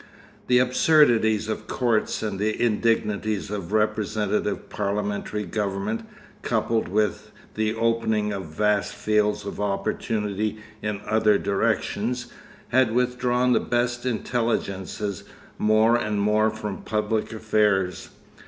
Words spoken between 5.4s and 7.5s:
government, coupled with